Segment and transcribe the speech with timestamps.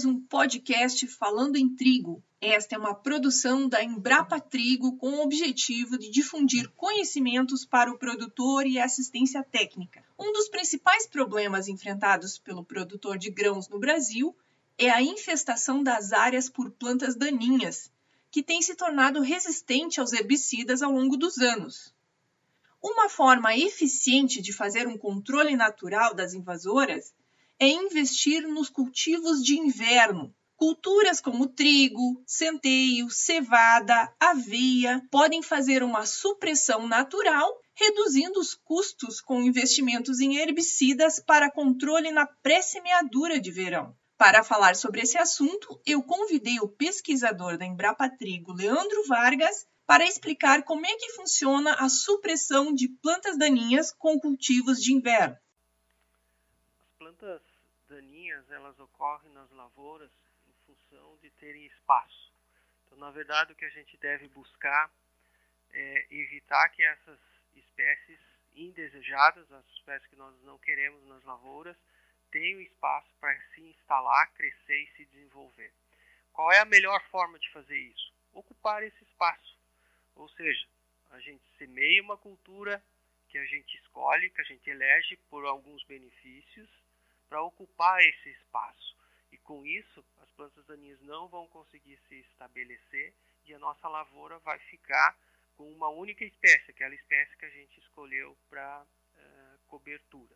[0.00, 2.24] mais um podcast falando em trigo.
[2.40, 7.98] Esta é uma produção da Embrapa Trigo com o objetivo de difundir conhecimentos para o
[7.98, 10.02] produtor e assistência técnica.
[10.18, 14.34] Um dos principais problemas enfrentados pelo produtor de grãos no Brasil
[14.78, 17.92] é a infestação das áreas por plantas daninhas,
[18.30, 21.94] que tem se tornado resistente aos herbicidas ao longo dos anos.
[22.82, 27.12] Uma forma eficiente de fazer um controle natural das invasoras
[27.60, 30.34] é investir nos cultivos de inverno.
[30.56, 39.42] Culturas como trigo, centeio, cevada, aveia podem fazer uma supressão natural, reduzindo os custos com
[39.42, 43.94] investimentos em herbicidas para controle na pré-semeadura de verão.
[44.18, 50.04] Para falar sobre esse assunto, eu convidei o pesquisador da Embrapa Trigo, Leandro Vargas, para
[50.04, 55.36] explicar como é que funciona a supressão de plantas daninhas com cultivos de inverno.
[56.82, 57.40] As plantas
[57.88, 60.10] daninhas elas ocorrem nas lavouras
[60.48, 62.32] em função de terem espaço.
[62.86, 64.90] Então, na verdade, o que a gente deve buscar
[65.72, 67.18] é evitar que essas
[67.54, 68.20] espécies
[68.54, 71.76] indesejadas, as espécies que nós não queremos nas lavouras,
[72.30, 75.72] tenham espaço para se instalar, crescer e se desenvolver.
[76.32, 78.12] Qual é a melhor forma de fazer isso?
[78.32, 79.58] Ocupar esse espaço.
[80.14, 80.66] Ou seja,
[81.10, 82.82] a gente semeia uma cultura
[83.28, 86.68] que a gente escolhe, que a gente elege por alguns benefícios,
[87.30, 88.96] para ocupar esse espaço.
[89.30, 93.14] E com isso, as plantas daninhas não vão conseguir se estabelecer
[93.46, 95.16] e a nossa lavoura vai ficar
[95.56, 100.34] com uma única espécie, aquela espécie que a gente escolheu para uh, cobertura.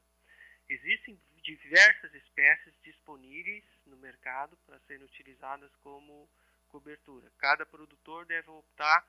[0.69, 6.29] Existem diversas espécies disponíveis no mercado para serem utilizadas como
[6.69, 7.31] cobertura.
[7.39, 9.07] Cada produtor deve optar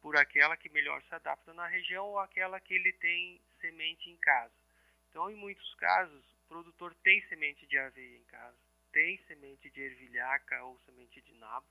[0.00, 4.16] por aquela que melhor se adapta na região ou aquela que ele tem semente em
[4.16, 4.54] casa.
[5.10, 8.56] Então, em muitos casos, o produtor tem semente de aveia em casa,
[8.92, 11.66] tem semente de ervilhaca ou semente de nabo,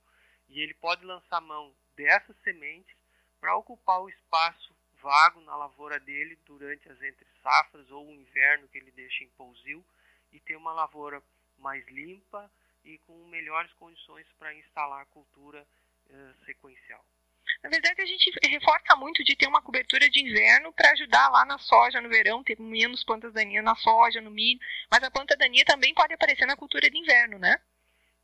[0.50, 2.96] e ele pode lançar mão dessas sementes
[3.40, 8.68] para ocupar o espaço vago na lavoura dele durante as entre safras ou o inverno
[8.68, 9.84] que ele deixa em pousio
[10.32, 11.24] e ter uma lavoura
[11.58, 12.52] mais limpa
[12.84, 15.66] e com melhores condições para instalar a cultura
[16.10, 17.04] uh, sequencial.
[17.64, 21.46] Na verdade, a gente reforça muito de ter uma cobertura de inverno para ajudar lá
[21.46, 24.60] na soja no verão, ter menos plantas daninhas na soja, no milho,
[24.92, 27.60] mas a planta daninha também pode aparecer na cultura de inverno, né?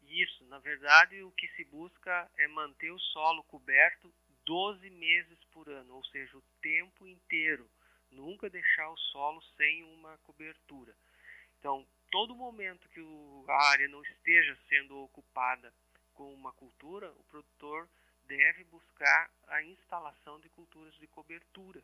[0.08, 4.14] Isso, na verdade, o que se busca é manter o solo coberto
[4.46, 7.70] 12 meses por ano, ou seja, o tempo inteiro.
[8.12, 10.94] Nunca deixar o solo sem uma cobertura.
[11.60, 13.00] Então, todo momento que
[13.48, 15.74] a área não esteja sendo ocupada
[16.14, 17.88] com uma cultura, o produtor
[18.28, 21.84] deve buscar a instalação de culturas de coberturas,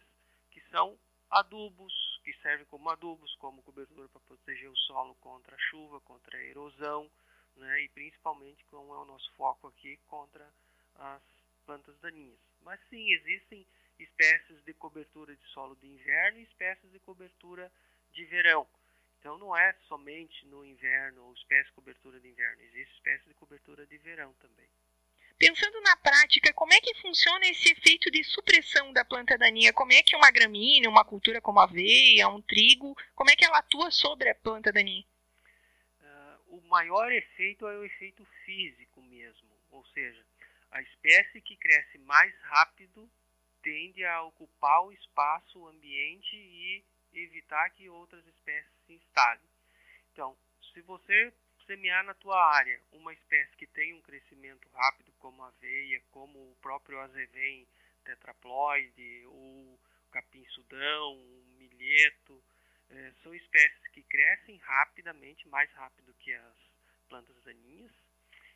[0.51, 0.97] que são
[1.29, 6.37] adubos, que servem como adubos, como cobertura para proteger o solo contra a chuva, contra
[6.37, 7.09] a erosão,
[7.55, 10.47] né, e principalmente, como é o nosso foco aqui, contra
[10.95, 11.21] as
[11.65, 12.39] plantas daninhas.
[12.61, 13.65] Mas sim, existem
[13.99, 17.71] espécies de cobertura de solo de inverno e espécies de cobertura
[18.13, 18.67] de verão.
[19.19, 23.33] Então não é somente no inverno ou espécie de cobertura de inverno, existe espécie de
[23.33, 24.69] cobertura de verão também.
[25.37, 29.71] Pensando na prática, como é que funciona esse efeito de supressão da planta daninha?
[29.71, 33.45] Como é que uma gramínea, uma cultura como a aveia, um trigo, como é que
[33.45, 35.05] ela atua sobre a planta daninha?
[36.01, 40.25] Uh, o maior efeito é o efeito físico mesmo, ou seja,
[40.71, 43.07] a espécie que cresce mais rápido
[43.61, 46.83] tende a ocupar o espaço, o ambiente e
[47.13, 49.43] evitar que outras espécies se instalem.
[50.13, 50.35] Então,
[50.73, 51.31] se você
[51.67, 56.39] semear na tua área uma espécie que tem um crescimento rápido, como a aveia, como
[56.39, 57.67] o próprio azevém
[58.03, 59.79] tetraploide, ou
[60.09, 62.41] capim-sudão, o milheto,
[62.89, 66.57] é, são espécies que crescem rapidamente, mais rápido que as
[67.09, 67.91] plantas daninhas,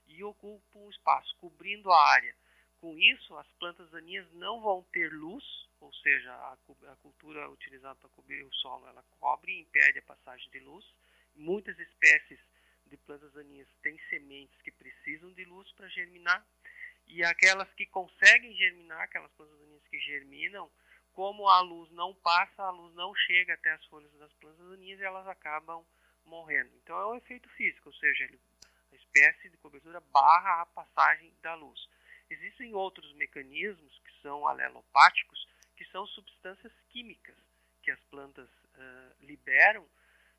[0.07, 2.35] e ocupam o espaço, cobrindo a área.
[2.79, 5.43] Com isso, as plantas daninhas não vão ter luz,
[5.81, 10.03] ou seja, a, a cultura utilizada para cobrir o solo, ela cobre e impede a
[10.03, 10.85] passagem de luz.
[11.35, 12.39] Muitas espécies
[12.91, 16.45] de plantas daninhas têm sementes que precisam de luz para germinar
[17.07, 20.69] e aquelas que conseguem germinar, aquelas plantas daninhas que germinam,
[21.13, 24.99] como a luz não passa, a luz não chega até as folhas das plantas daninhas
[24.99, 25.85] e elas acabam
[26.25, 26.71] morrendo.
[26.83, 28.29] Então é um efeito físico, ou seja,
[28.91, 31.89] a espécie de cobertura barra a passagem da luz.
[32.29, 37.35] Existem outros mecanismos que são alelopáticos, que são substâncias químicas
[37.81, 39.85] que as plantas uh, liberam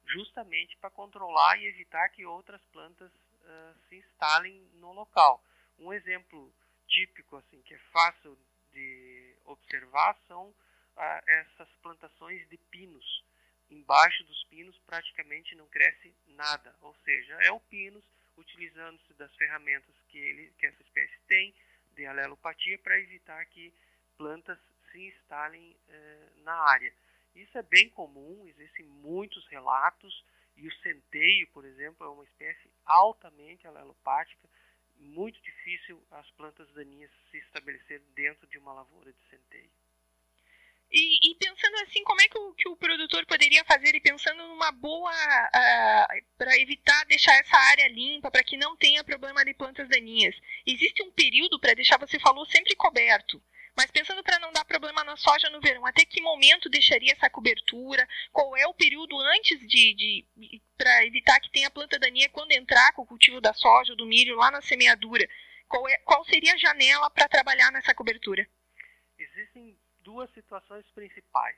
[0.07, 5.43] justamente para controlar e evitar que outras plantas uh, se instalem no local.
[5.79, 6.53] Um exemplo
[6.87, 8.39] típico assim que é fácil
[8.73, 13.25] de observar são uh, essas plantações de pinos.
[13.71, 18.05] Embaixo dos pinos praticamente não cresce nada, ou seja, é o pinus,
[18.37, 21.55] utilizando-se das ferramentas que, ele, que essa espécie tem
[21.95, 23.73] de alelopatia para evitar que
[24.17, 24.59] plantas
[24.91, 26.93] se instalem eh, na área.
[27.35, 30.25] Isso é bem comum, existem muitos relatos,
[30.57, 34.49] e o centeio, por exemplo, é uma espécie altamente alelopática,
[34.97, 39.71] muito difícil as plantas daninhas se estabelecerem dentro de uma lavoura de centeio.
[40.93, 44.47] E, e, pensando assim, como é que o, que o, produtor poderia fazer e pensando
[44.47, 49.55] numa boa uh, para evitar deixar essa área limpa, para que não tenha problema de
[49.55, 50.39] plantas daninhas?
[50.67, 53.43] Existe um período para deixar, você falou, sempre coberto.
[53.77, 57.31] Mas pensando para não dar problema na soja no verão, até que momento deixaria essa
[57.31, 58.07] cobertura?
[58.31, 62.93] Qual é o período antes de, de para evitar que tenha planta daninha quando entrar
[62.93, 65.27] com o cultivo da soja ou do milho lá na semeadura?
[65.69, 68.47] Qual, é, qual seria a janela para trabalhar nessa cobertura?
[69.19, 71.57] Existem duas situações principais.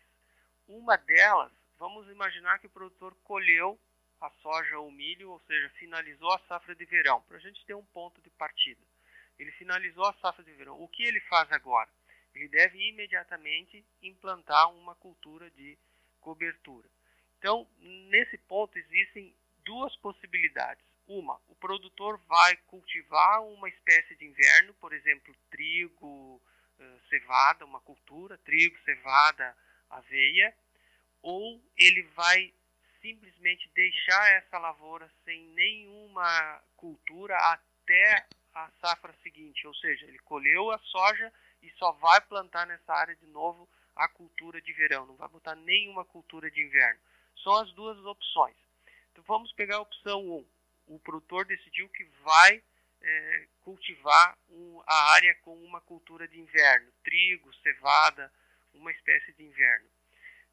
[0.69, 3.79] Uma delas, vamos imaginar que o produtor colheu
[4.21, 7.65] a soja ou o milho, ou seja, finalizou a safra de verão, para a gente
[7.67, 8.81] ter um ponto de partida.
[9.39, 10.81] Ele finalizou a safra de verão.
[10.81, 11.91] O que ele faz agora?
[12.35, 15.79] Ele deve imediatamente implantar uma cultura de
[16.21, 16.89] cobertura.
[17.39, 19.35] Então, nesse ponto, existem
[19.65, 20.85] duas possibilidades.
[21.07, 26.41] Uma, o produtor vai cultivar uma espécie de inverno, por exemplo, trigo,
[26.79, 29.55] eh, cevada, uma cultura, trigo, cevada,
[29.91, 30.55] aveia,
[31.23, 32.53] ou ele vai
[33.03, 40.71] simplesmente deixar essa lavoura sem nenhuma cultura até a safra seguinte, ou seja, ele colheu
[40.71, 41.31] a soja
[41.65, 45.55] e só vai plantar nessa área de novo a cultura de verão, não vai botar
[45.55, 47.01] nenhuma cultura de inverno.
[47.43, 48.57] São as duas opções.
[49.13, 50.47] Então vamos pegar a opção 1.
[50.89, 52.63] O produtor decidiu que vai
[53.01, 58.31] é, cultivar um, a área com uma cultura de inverno, trigo, cevada,
[58.75, 59.89] uma espécie de inverno.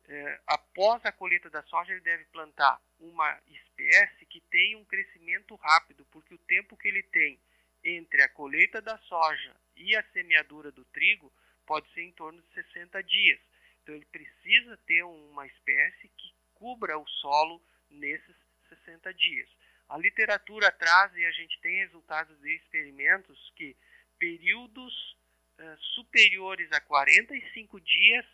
[0.08, 5.56] É, após a colheita da soja, ele deve plantar uma espécie que tenha um crescimento
[5.56, 7.40] rápido, porque o tempo que ele tem
[7.84, 11.32] entre a colheita da soja e a semeadura do trigo
[11.66, 13.40] pode ser em torno de 60 dias.
[13.82, 18.36] Então ele precisa ter uma espécie que cubra o solo nesses
[18.70, 19.50] 60 dias.
[19.90, 23.76] A literatura traz e a gente tem resultados de experimentos que
[24.18, 25.18] períodos
[25.60, 28.26] uh, superiores a 45 dias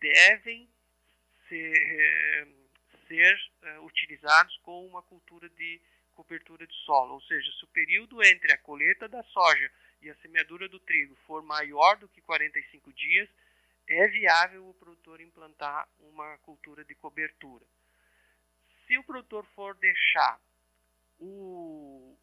[0.00, 0.68] devem
[1.48, 5.80] ser, uh, ser uh, utilizados com uma cultura de
[6.14, 9.70] cobertura de solo, ou seja, se o período entre a colheita da soja
[10.00, 13.28] e a semeadura do trigo for maior do que 45 dias,
[13.88, 17.64] é viável o produtor implantar uma cultura de cobertura.
[18.86, 20.40] Se o produtor for deixar
[21.18, 22.16] o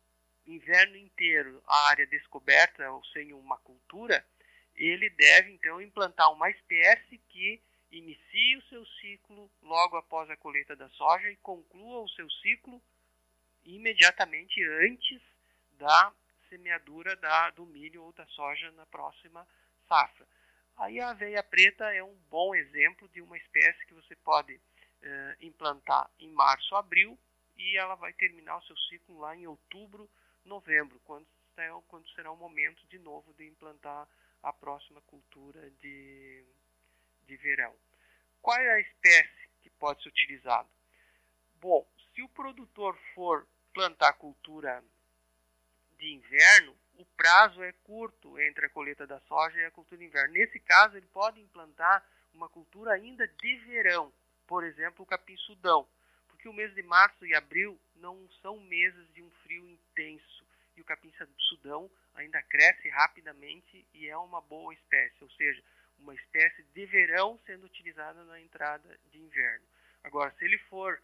[0.45, 4.25] inverno inteiro a área descoberta ou sem uma cultura,
[4.75, 7.61] ele deve então implantar uma espécie que
[7.91, 12.81] inicie o seu ciclo logo após a colheita da soja e conclua o seu ciclo
[13.65, 15.21] imediatamente antes
[15.77, 16.13] da
[16.53, 19.47] semeadura da, do milho ou da soja na próxima
[19.87, 20.27] safra.
[20.77, 24.59] Aí a aveia preta é um bom exemplo de uma espécie que você pode
[25.01, 27.17] eh, implantar em março, abril,
[27.57, 30.09] e ela vai terminar o seu ciclo lá em outubro,
[30.45, 31.27] novembro, quando,
[31.87, 34.07] quando será o momento de novo de implantar
[34.41, 36.45] a próxima cultura de,
[37.25, 37.73] de verão.
[38.41, 40.69] Qual é a espécie que pode ser utilizada?
[41.55, 44.83] Bom, se o produtor for plantar cultura
[45.97, 50.05] de inverno, o prazo é curto entre a colheita da soja e a cultura de
[50.05, 50.33] inverno.
[50.33, 54.11] Nesse caso, ele pode implantar uma cultura ainda de verão,
[54.47, 55.87] por exemplo, o capim-sudão
[56.43, 60.45] que o mês de março e abril não são meses de um frio intenso
[60.75, 65.63] e o capim-sudão ainda cresce rapidamente e é uma boa espécie, ou seja,
[65.97, 69.65] uma espécie de verão sendo utilizada na entrada de inverno.
[70.03, 71.01] Agora, se ele for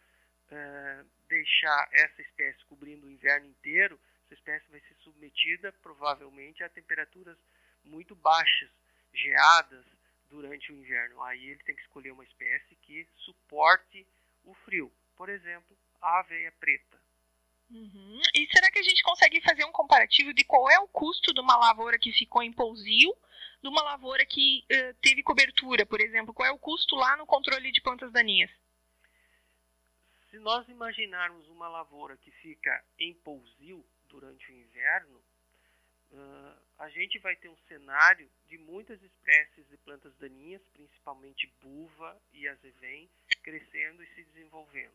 [0.51, 4.95] uh, deixar essa espécie cobrindo o inverno inteiro, essa espécie vai ser
[5.39, 7.37] submetida provavelmente a temperaturas
[7.83, 8.69] muito baixas,
[9.13, 9.85] geadas
[10.29, 11.21] durante o inverno.
[11.23, 14.05] Aí ele tem que escolher uma espécie que suporte
[14.43, 16.97] o frio por exemplo, a aveia preta.
[17.69, 18.21] Uhum.
[18.33, 21.41] E será que a gente consegue fazer um comparativo de qual é o custo de
[21.41, 23.13] uma lavoura que ficou em pousio
[23.61, 26.33] de uma lavoura que uh, teve cobertura, por exemplo?
[26.33, 28.49] Qual é o custo lá no controle de plantas daninhas?
[30.31, 35.21] Se nós imaginarmos uma lavoura que fica em pousio durante o inverno,
[36.11, 42.19] uh, a gente vai ter um cenário de muitas espécies de plantas daninhas, principalmente buva
[42.33, 43.09] e azevém,
[43.43, 44.93] crescendo e se desenvolvendo.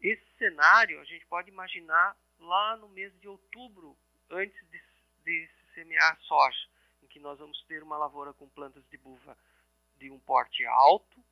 [0.00, 3.96] Esse cenário a gente pode imaginar lá no mês de outubro,
[4.30, 4.82] antes de,
[5.24, 6.68] de semear soja,
[7.02, 9.36] em que nós vamos ter uma lavoura com plantas de buva
[9.98, 11.22] de um porte alto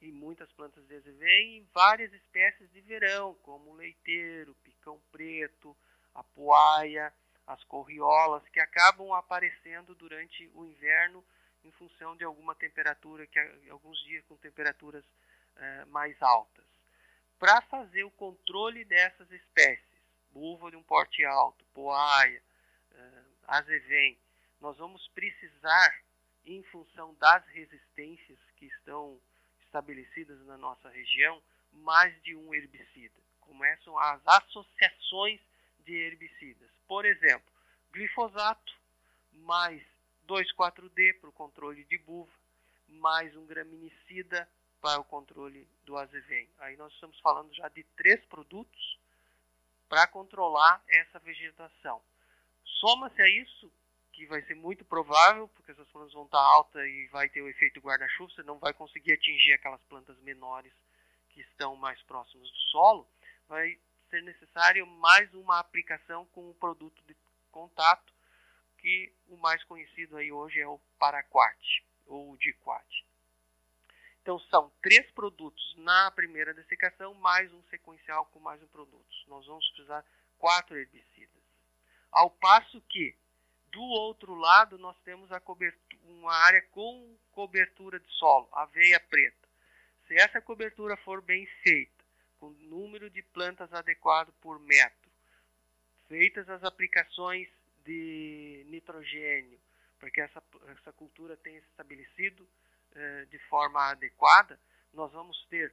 [0.00, 5.76] e muitas plantas de azevém e várias espécies de verão, como leiteiro, picão preto,
[6.14, 7.12] a poaia,
[7.52, 11.24] as corriolas, que acabam aparecendo durante o inverno
[11.64, 13.38] em função de alguma temperatura, que
[13.68, 15.04] alguns dias com temperaturas
[15.56, 16.64] eh, mais altas.
[17.38, 19.84] Para fazer o controle dessas espécies,
[20.30, 22.42] buva de um porte alto, poaia,
[22.92, 24.16] eh, azevém,
[24.60, 26.02] nós vamos precisar,
[26.44, 29.20] em função das resistências que estão
[29.64, 31.42] estabelecidas na nossa região,
[31.72, 33.20] mais de um herbicida.
[33.40, 35.40] Começam as associações
[35.84, 36.70] de herbicidas.
[36.86, 37.52] Por exemplo,
[37.92, 38.72] glifosato
[39.32, 39.82] mais
[40.26, 42.32] 2,4-D para o controle de buva,
[42.88, 44.48] mais um graminicida
[44.80, 46.48] para o controle do azevém.
[46.58, 48.98] Aí nós estamos falando já de três produtos
[49.88, 52.00] para controlar essa vegetação.
[52.64, 53.70] Soma-se a isso,
[54.12, 57.48] que vai ser muito provável, porque essas plantas vão estar altas e vai ter o
[57.48, 60.72] efeito guarda-chuva, você não vai conseguir atingir aquelas plantas menores
[61.30, 63.06] que estão mais próximas do solo,
[63.48, 63.78] vai
[64.10, 67.16] ser necessário mais uma aplicação com o produto de
[67.52, 68.12] contato,
[68.78, 73.06] que o mais conhecido aí hoje é o Paraquat, ou o Diquat.
[74.20, 79.06] Então são três produtos na primeira dessecação, mais um sequencial com mais um produto.
[79.28, 80.04] Nós vamos precisar
[80.38, 81.42] quatro herbicidas.
[82.10, 83.16] Ao passo que
[83.70, 85.30] do outro lado nós temos
[86.04, 89.48] uma área com cobertura de solo, aveia preta.
[90.08, 91.99] Se essa cobertura for bem feita,
[92.40, 95.10] com número de plantas adequado por metro,
[96.08, 97.48] feitas as aplicações
[97.84, 99.60] de nitrogênio,
[99.98, 102.48] para que essa, essa cultura tenha se estabelecido
[102.94, 104.58] eh, de forma adequada,
[104.92, 105.72] nós vamos ter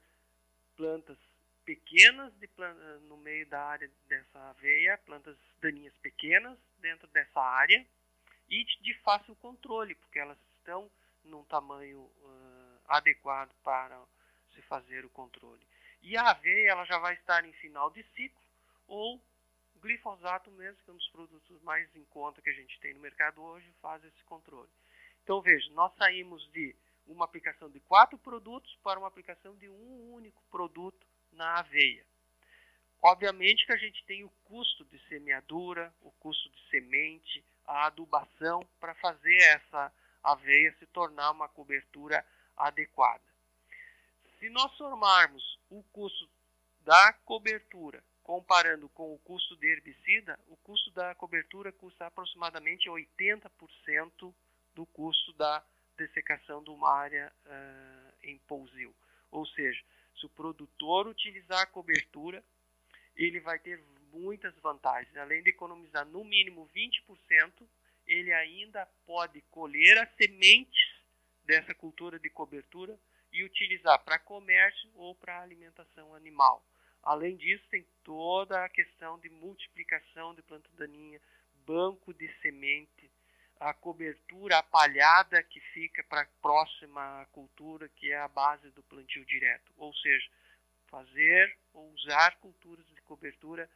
[0.76, 1.18] plantas
[1.66, 7.86] pequenas de planta, no meio da área dessa aveia, plantas daninhas pequenas dentro dessa área
[8.50, 10.90] e de fácil controle, porque elas estão
[11.24, 14.00] num tamanho uh, adequado para
[14.54, 15.62] se fazer o controle.
[16.08, 18.42] E a aveia ela já vai estar em final de ciclo
[18.88, 19.22] ou
[19.82, 23.02] glifosato mesmo, que é um dos produtos mais em conta que a gente tem no
[23.02, 24.70] mercado hoje, faz esse controle.
[25.22, 26.74] Então veja, nós saímos de
[27.06, 32.06] uma aplicação de quatro produtos para uma aplicação de um único produto na aveia.
[33.02, 38.66] Obviamente que a gente tem o custo de semeadura, o custo de semente, a adubação
[38.80, 43.37] para fazer essa aveia se tornar uma cobertura adequada.
[44.40, 46.30] Se nós somarmos o custo
[46.82, 54.34] da cobertura comparando com o custo de herbicida, o custo da cobertura custa aproximadamente 80%
[54.76, 55.64] do custo da
[55.98, 58.94] dessecação de uma área uh, em pousio.
[59.32, 59.82] Ou seja,
[60.20, 62.44] se o produtor utilizar a cobertura,
[63.16, 65.16] ele vai ter muitas vantagens.
[65.18, 67.68] Além de economizar no mínimo 20%,
[68.06, 70.96] ele ainda pode colher as sementes
[71.46, 73.00] dessa cultura de cobertura
[73.32, 76.64] e utilizar para comércio ou para alimentação animal.
[77.04, 81.22] Além disso, tem toda a questão de multiplicação de planta daninha,
[81.66, 83.10] banco de semente,
[83.60, 88.84] a cobertura, a palhada que fica para a próxima cultura, que é a base do
[88.84, 89.72] plantio direto.
[89.78, 90.30] Ou seja,
[90.88, 93.70] fazer ou usar culturas de cobertura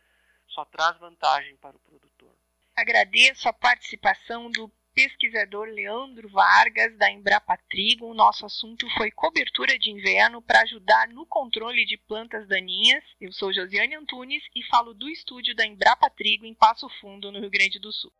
[0.47, 2.35] só traz vantagem para o produtor.
[2.75, 8.07] Agradeço a participação do pesquisador Leandro Vargas, da Embrapa Trigo.
[8.07, 13.03] O nosso assunto foi cobertura de inverno para ajudar no controle de plantas daninhas.
[13.19, 17.39] Eu sou Josiane Antunes e falo do estúdio da Embrapa Trigo em Passo Fundo, no
[17.39, 18.11] Rio Grande do Sul.